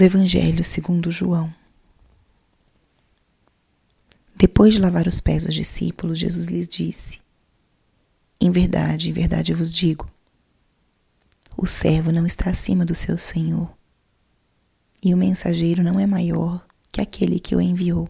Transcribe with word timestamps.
do 0.00 0.04
Evangelho 0.04 0.64
segundo 0.64 1.12
João. 1.12 1.54
Depois 4.34 4.72
de 4.72 4.80
lavar 4.80 5.06
os 5.06 5.20
pés 5.20 5.44
dos 5.44 5.54
discípulos, 5.54 6.18
Jesus 6.18 6.46
lhes 6.46 6.66
disse: 6.66 7.20
Em 8.40 8.50
verdade, 8.50 9.10
em 9.10 9.12
verdade 9.12 9.52
eu 9.52 9.58
vos 9.58 9.70
digo, 9.70 10.10
o 11.54 11.66
servo 11.66 12.10
não 12.12 12.24
está 12.24 12.48
acima 12.48 12.86
do 12.86 12.94
seu 12.94 13.18
senhor, 13.18 13.70
e 15.04 15.12
o 15.12 15.18
mensageiro 15.18 15.82
não 15.82 16.00
é 16.00 16.06
maior 16.06 16.66
que 16.90 17.02
aquele 17.02 17.38
que 17.38 17.54
o 17.54 17.60
enviou. 17.60 18.08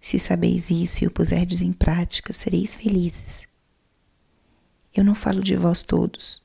Se 0.00 0.18
sabeis 0.18 0.70
isso 0.70 1.04
e 1.04 1.06
o 1.06 1.10
puserdes 1.10 1.60
em 1.60 1.74
prática, 1.74 2.32
sereis 2.32 2.74
felizes. 2.74 3.46
Eu 4.94 5.04
não 5.04 5.14
falo 5.14 5.42
de 5.42 5.54
vós 5.54 5.82
todos. 5.82 6.42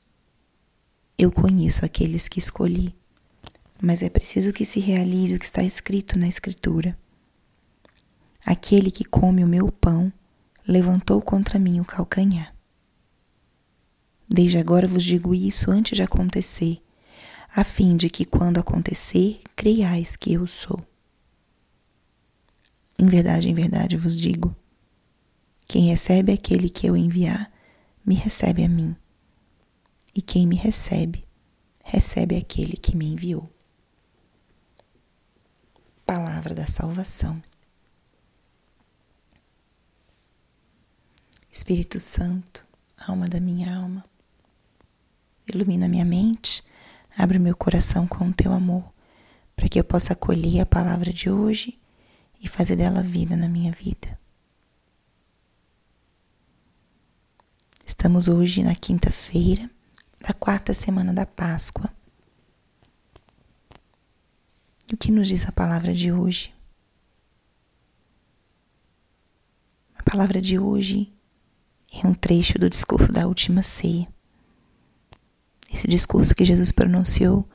Eu 1.16 1.32
conheço 1.32 1.82
aqueles 1.82 2.28
que 2.28 2.38
escolhi 2.38 2.94
mas 3.82 4.00
é 4.00 4.08
preciso 4.08 4.52
que 4.52 4.64
se 4.64 4.78
realize 4.78 5.34
o 5.34 5.38
que 5.40 5.44
está 5.44 5.60
escrito 5.60 6.16
na 6.16 6.28
Escritura. 6.28 6.96
Aquele 8.46 8.92
que 8.92 9.04
come 9.04 9.44
o 9.44 9.48
meu 9.48 9.72
pão 9.72 10.12
levantou 10.66 11.20
contra 11.20 11.58
mim 11.58 11.80
o 11.80 11.84
calcanhar. 11.84 12.54
Desde 14.28 14.56
agora 14.56 14.86
vos 14.86 15.02
digo 15.02 15.34
isso 15.34 15.72
antes 15.72 15.96
de 15.96 16.02
acontecer, 16.02 16.80
a 17.54 17.64
fim 17.64 17.96
de 17.96 18.08
que, 18.08 18.24
quando 18.24 18.58
acontecer, 18.58 19.40
creiais 19.56 20.14
que 20.14 20.32
eu 20.32 20.46
sou. 20.46 20.80
Em 22.96 23.06
verdade, 23.06 23.50
em 23.50 23.54
verdade 23.54 23.96
vos 23.96 24.16
digo: 24.16 24.54
quem 25.66 25.88
recebe 25.88 26.32
aquele 26.32 26.70
que 26.70 26.86
eu 26.86 26.96
enviar, 26.96 27.52
me 28.06 28.14
recebe 28.14 28.64
a 28.64 28.68
mim, 28.68 28.96
e 30.14 30.22
quem 30.22 30.46
me 30.46 30.56
recebe, 30.56 31.26
recebe 31.84 32.36
aquele 32.36 32.76
que 32.76 32.96
me 32.96 33.12
enviou 33.12 33.52
palavra 36.12 36.54
da 36.54 36.66
salvação. 36.66 37.42
Espírito 41.50 41.98
Santo, 41.98 42.66
alma 42.98 43.26
da 43.26 43.40
minha 43.40 43.74
alma, 43.74 44.04
ilumina 45.50 45.88
minha 45.88 46.04
mente, 46.04 46.62
abre 47.16 47.38
meu 47.38 47.56
coração 47.56 48.06
com 48.06 48.28
o 48.28 48.32
teu 48.32 48.52
amor, 48.52 48.92
para 49.56 49.70
que 49.70 49.80
eu 49.80 49.84
possa 49.84 50.12
acolher 50.12 50.60
a 50.60 50.66
palavra 50.66 51.10
de 51.10 51.30
hoje 51.30 51.80
e 52.42 52.46
fazer 52.46 52.76
dela 52.76 53.02
vida 53.02 53.34
na 53.34 53.48
minha 53.48 53.72
vida. 53.72 54.18
Estamos 57.86 58.28
hoje 58.28 58.62
na 58.62 58.74
quinta-feira 58.74 59.70
da 60.20 60.34
quarta 60.34 60.74
semana 60.74 61.14
da 61.14 61.24
Páscoa. 61.24 61.90
O 64.92 64.96
que 64.96 65.10
nos 65.10 65.26
diz 65.26 65.48
a 65.48 65.52
palavra 65.52 65.94
de 65.94 66.12
hoje? 66.12 66.52
A 69.98 70.02
palavra 70.02 70.40
de 70.40 70.58
hoje 70.58 71.10
é 71.90 72.06
um 72.06 72.12
trecho 72.12 72.58
do 72.58 72.68
discurso 72.68 73.10
da 73.10 73.26
última 73.26 73.62
ceia. 73.62 74.06
Esse 75.72 75.88
discurso 75.88 76.34
que 76.34 76.44
Jesus 76.44 76.70
pronunciou 76.70 77.48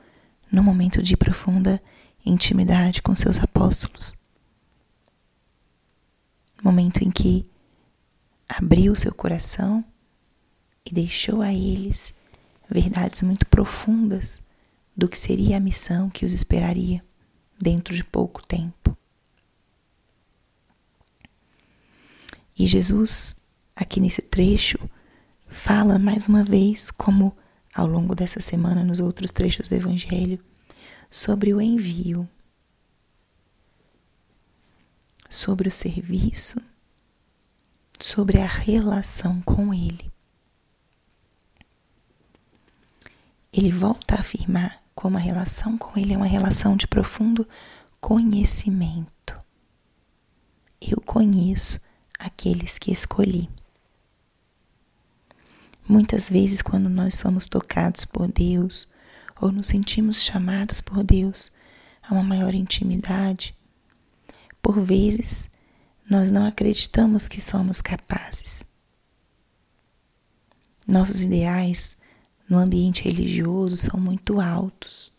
no 0.50 0.64
momento 0.64 1.00
de 1.00 1.16
profunda 1.16 1.80
intimidade 2.26 3.00
com 3.00 3.14
seus 3.14 3.38
apóstolos. 3.38 4.16
Momento 6.60 7.04
em 7.04 7.10
que 7.10 7.48
abriu 8.48 8.96
seu 8.96 9.14
coração 9.14 9.84
e 10.84 10.92
deixou 10.92 11.40
a 11.40 11.52
eles 11.52 12.12
verdades 12.68 13.22
muito 13.22 13.46
profundas 13.46 14.40
do 14.96 15.08
que 15.08 15.16
seria 15.16 15.58
a 15.58 15.60
missão 15.60 16.10
que 16.10 16.26
os 16.26 16.32
esperaria 16.32 17.06
dentro 17.58 17.94
de 17.94 18.04
pouco 18.04 18.44
tempo. 18.46 18.96
E 22.58 22.66
Jesus, 22.66 23.36
aqui 23.74 24.00
nesse 24.00 24.22
trecho, 24.22 24.78
fala 25.46 25.98
mais 25.98 26.28
uma 26.28 26.42
vez, 26.42 26.90
como 26.90 27.36
ao 27.74 27.86
longo 27.86 28.14
dessa 28.14 28.40
semana 28.40 28.82
nos 28.82 28.98
outros 28.98 29.30
trechos 29.30 29.68
do 29.68 29.74
Evangelho, 29.74 30.42
sobre 31.10 31.54
o 31.54 31.60
envio, 31.60 32.28
sobre 35.28 35.68
o 35.68 35.72
serviço, 35.72 36.60
sobre 38.00 38.40
a 38.40 38.46
relação 38.46 39.40
com 39.42 39.72
Ele. 39.72 40.10
Ele 43.52 43.70
volta 43.70 44.16
a 44.16 44.20
afirmar 44.20 44.82
como 44.98 45.16
a 45.16 45.20
relação 45.20 45.78
com 45.78 45.96
Ele 45.96 46.12
é 46.12 46.16
uma 46.16 46.26
relação 46.26 46.76
de 46.76 46.84
profundo 46.84 47.46
conhecimento. 48.00 49.38
Eu 50.80 51.00
conheço 51.00 51.78
aqueles 52.18 52.80
que 52.80 52.90
escolhi. 52.90 53.48
Muitas 55.88 56.28
vezes, 56.28 56.60
quando 56.60 56.88
nós 56.88 57.14
somos 57.14 57.46
tocados 57.46 58.04
por 58.04 58.26
Deus 58.26 58.88
ou 59.40 59.52
nos 59.52 59.68
sentimos 59.68 60.20
chamados 60.20 60.80
por 60.80 61.04
Deus 61.04 61.52
a 62.02 62.12
uma 62.12 62.24
maior 62.24 62.52
intimidade, 62.52 63.56
por 64.60 64.80
vezes 64.80 65.48
nós 66.10 66.32
não 66.32 66.44
acreditamos 66.44 67.28
que 67.28 67.40
somos 67.40 67.80
capazes. 67.80 68.64
Nossos 70.84 71.22
ideais 71.22 71.96
no 72.48 72.56
ambiente 72.56 73.04
religioso 73.04 73.76
são 73.76 74.00
muito 74.00 74.40
altos. 74.40 75.12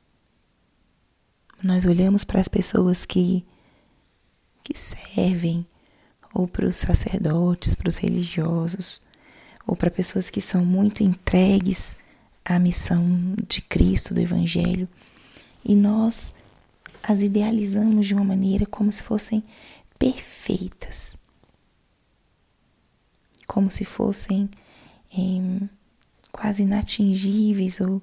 Nós 1.62 1.86
olhamos 1.86 2.24
para 2.24 2.42
as 2.42 2.48
pessoas 2.48 3.06
que, 3.06 3.46
que 4.64 4.76
servem, 4.78 5.66
ou 6.34 6.48
para 6.48 6.66
os 6.66 6.78
sacerdotes, 6.78 7.76
para 7.76 7.90
os 7.90 7.98
religiosos, 7.98 9.02
ou 9.68 9.76
para 9.76 9.92
pessoas 9.92 10.30
que 10.30 10.42
são 10.42 10.66
muito 10.66 11.04
entregues 11.04 11.98
à 12.44 12.58
missão 12.58 13.36
de 13.48 13.62
Cristo, 13.62 14.14
do 14.14 14.22
Evangelho, 14.22 14.88
e 15.64 15.76
nós 15.76 16.34
as 17.04 17.22
idealizamos 17.22 18.08
de 18.08 18.14
uma 18.14 18.24
maneira 18.24 18.66
como 18.66 18.92
se 18.92 19.04
fossem 19.04 19.44
perfeitas, 19.98 21.16
como 23.46 23.70
se 23.70 23.86
fossem. 23.86 24.50
Eh, 25.12 25.70
quase 26.40 26.64
inatingíveis 26.64 27.82
ou 27.82 28.02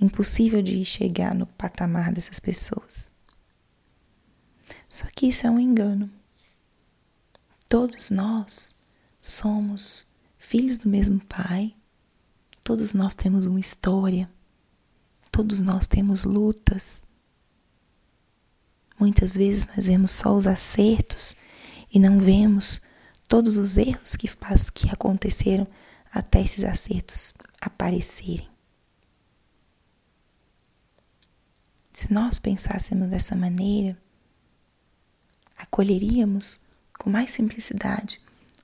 impossível 0.00 0.62
de 0.62 0.84
chegar 0.84 1.34
no 1.34 1.46
patamar 1.46 2.12
dessas 2.12 2.38
pessoas. 2.38 3.10
Só 4.88 5.04
que 5.12 5.26
isso 5.26 5.48
é 5.48 5.50
um 5.50 5.58
engano. 5.58 6.08
Todos 7.68 8.10
nós 8.10 8.72
somos 9.20 10.06
filhos 10.38 10.78
do 10.78 10.88
mesmo 10.88 11.20
Pai, 11.24 11.74
todos 12.62 12.94
nós 12.94 13.14
temos 13.16 13.46
uma 13.46 13.58
história, 13.58 14.30
todos 15.32 15.60
nós 15.60 15.88
temos 15.88 16.22
lutas. 16.22 17.02
Muitas 18.96 19.36
vezes 19.36 19.66
nós 19.74 19.88
vemos 19.88 20.12
só 20.12 20.32
os 20.32 20.46
acertos 20.46 21.34
e 21.92 21.98
não 21.98 22.20
vemos 22.20 22.80
todos 23.26 23.56
os 23.56 23.76
erros 23.76 24.14
que, 24.14 24.28
que 24.72 24.88
aconteceram 24.88 25.66
até 26.12 26.40
esses 26.40 26.62
acertos 26.62 27.34
aparecerem. 27.60 28.48
Se 31.92 32.12
nós 32.12 32.38
pensássemos 32.38 33.08
dessa 33.08 33.34
maneira, 33.34 33.96
acolheríamos 35.56 36.60
com 36.98 37.08
mais 37.08 37.30
simplicidade 37.30 38.20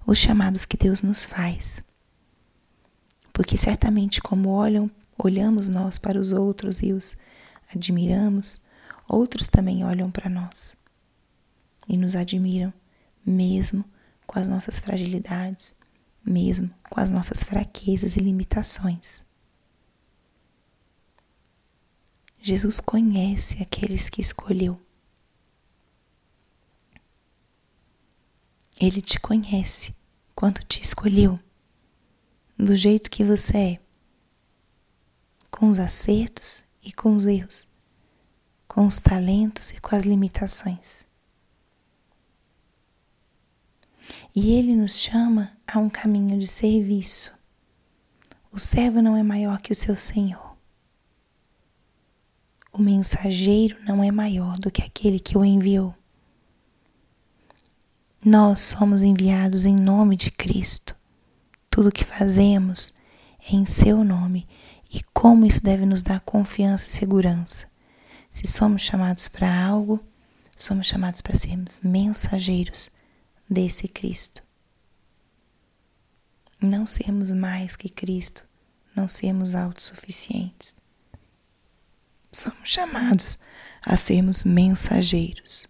os 0.06 0.18
chamados 0.18 0.64
que 0.66 0.76
Deus 0.76 1.00
nos 1.00 1.24
faz. 1.24 1.82
Porque 3.32 3.56
certamente 3.56 4.20
como 4.20 4.50
olham, 4.50 4.90
olhamos 5.16 5.68
nós 5.68 5.96
para 5.96 6.20
os 6.20 6.32
outros 6.32 6.82
e 6.82 6.92
os 6.92 7.16
admiramos, 7.74 8.60
outros 9.08 9.48
também 9.48 9.84
olham 9.84 10.10
para 10.10 10.28
nós 10.28 10.76
e 11.88 11.96
nos 11.96 12.14
admiram, 12.14 12.72
mesmo 13.24 13.84
com 14.26 14.38
as 14.38 14.48
nossas 14.48 14.78
fragilidades, 14.78 15.74
mesmo 16.24 16.72
com 16.90 17.00
as 17.00 17.10
nossas 17.10 17.42
fraquezas 17.42 18.16
e 18.16 18.20
limitações. 18.20 19.22
Jesus 22.40 22.80
conhece 22.80 23.62
aqueles 23.62 24.08
que 24.08 24.20
escolheu. 24.20 24.80
Ele 28.80 29.00
te 29.00 29.20
conhece 29.20 29.94
quando 30.34 30.60
te 30.64 30.82
escolheu, 30.82 31.38
do 32.58 32.74
jeito 32.74 33.10
que 33.10 33.22
você 33.22 33.56
é, 33.56 33.80
com 35.50 35.68
os 35.68 35.78
acertos 35.78 36.66
e 36.82 36.92
com 36.92 37.14
os 37.14 37.26
erros, 37.26 37.68
com 38.66 38.86
os 38.86 39.00
talentos 39.00 39.70
e 39.70 39.80
com 39.80 39.94
as 39.94 40.04
limitações. 40.04 41.06
E 44.34 44.54
ele 44.54 44.74
nos 44.74 44.96
chama 44.96 45.56
a 45.72 45.78
um 45.78 45.88
caminho 45.88 46.38
de 46.38 46.46
serviço. 46.46 47.32
O 48.52 48.58
servo 48.58 49.00
não 49.00 49.16
é 49.16 49.22
maior 49.22 49.58
que 49.62 49.72
o 49.72 49.74
seu 49.74 49.96
senhor. 49.96 50.54
O 52.70 52.78
mensageiro 52.78 53.78
não 53.86 54.04
é 54.04 54.10
maior 54.10 54.58
do 54.58 54.70
que 54.70 54.82
aquele 54.82 55.18
que 55.18 55.36
o 55.36 55.44
enviou. 55.44 55.94
Nós 58.22 58.60
somos 58.60 59.02
enviados 59.02 59.64
em 59.64 59.74
nome 59.74 60.14
de 60.14 60.30
Cristo. 60.30 60.94
Tudo 61.70 61.88
o 61.88 61.92
que 61.92 62.04
fazemos 62.04 62.92
é 63.40 63.56
em 63.56 63.64
seu 63.64 64.04
nome 64.04 64.46
e 64.92 65.02
como 65.14 65.46
isso 65.46 65.62
deve 65.62 65.86
nos 65.86 66.02
dar 66.02 66.20
confiança 66.20 66.86
e 66.86 66.90
segurança. 66.90 67.66
Se 68.30 68.46
somos 68.46 68.82
chamados 68.82 69.26
para 69.26 69.64
algo, 69.64 69.98
somos 70.54 70.86
chamados 70.86 71.22
para 71.22 71.34
sermos 71.34 71.80
mensageiros 71.80 72.90
desse 73.48 73.88
Cristo. 73.88 74.42
Não 76.62 76.86
sermos 76.86 77.32
mais 77.32 77.74
que 77.74 77.88
Cristo, 77.88 78.46
não 78.94 79.08
sermos 79.08 79.56
autossuficientes. 79.56 80.76
Somos 82.32 82.68
chamados 82.68 83.36
a 83.84 83.96
sermos 83.96 84.44
mensageiros. 84.44 85.66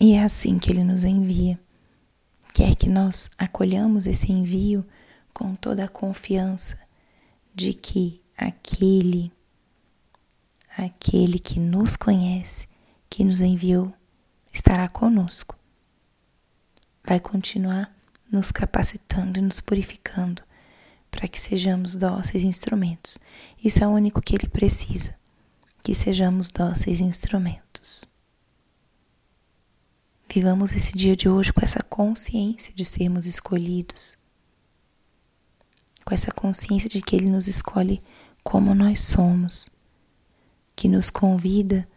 E 0.00 0.14
é 0.14 0.22
assim 0.22 0.58
que 0.58 0.70
ele 0.70 0.82
nos 0.82 1.04
envia. 1.04 1.60
Quer 2.54 2.74
que 2.74 2.88
nós 2.88 3.30
acolhamos 3.36 4.06
esse 4.06 4.32
envio 4.32 4.86
com 5.34 5.54
toda 5.54 5.84
a 5.84 5.88
confiança 5.88 6.78
de 7.54 7.74
que 7.74 8.22
aquele 8.36 9.30
aquele 10.78 11.38
que 11.38 11.58
nos 11.58 11.96
conhece, 11.96 12.68
que 13.08 13.24
nos 13.24 13.40
enviou, 13.40 13.94
estará 14.56 14.88
conosco. 14.88 15.54
Vai 17.06 17.20
continuar 17.20 17.94
nos 18.32 18.50
capacitando 18.50 19.38
e 19.38 19.42
nos 19.42 19.60
purificando 19.60 20.42
para 21.10 21.28
que 21.28 21.38
sejamos 21.38 21.94
dóceis 21.94 22.42
instrumentos. 22.42 23.18
Isso 23.62 23.84
é 23.84 23.86
o 23.86 23.90
único 23.90 24.20
que 24.20 24.34
ele 24.34 24.48
precisa, 24.48 25.14
que 25.82 25.94
sejamos 25.94 26.50
dóceis 26.50 27.00
instrumentos. 27.00 28.04
Vivamos 30.28 30.72
esse 30.72 30.92
dia 30.92 31.14
de 31.14 31.28
hoje 31.28 31.52
com 31.52 31.60
essa 31.62 31.82
consciência 31.82 32.74
de 32.74 32.84
sermos 32.84 33.26
escolhidos, 33.26 34.18
com 36.04 36.14
essa 36.14 36.32
consciência 36.32 36.88
de 36.88 37.00
que 37.00 37.16
Ele 37.16 37.30
nos 37.30 37.48
escolhe 37.48 38.02
como 38.42 38.74
nós 38.74 39.00
somos, 39.00 39.70
que 40.74 40.88
nos 40.88 41.08
convida 41.08 41.88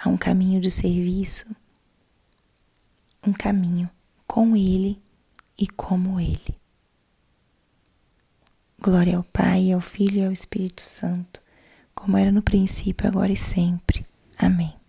a 0.00 0.08
um 0.08 0.16
caminho 0.16 0.60
de 0.60 0.70
serviço, 0.70 1.54
um 3.26 3.32
caminho 3.32 3.90
com 4.26 4.56
Ele 4.56 5.00
e 5.58 5.66
como 5.66 6.18
Ele. 6.20 6.58
Glória 8.80 9.16
ao 9.16 9.24
Pai, 9.24 9.72
ao 9.72 9.80
Filho 9.80 10.18
e 10.18 10.24
ao 10.24 10.32
Espírito 10.32 10.80
Santo, 10.80 11.42
como 11.94 12.16
era 12.16 12.32
no 12.32 12.42
princípio, 12.42 13.06
agora 13.06 13.30
e 13.30 13.36
sempre. 13.36 14.06
Amém. 14.38 14.79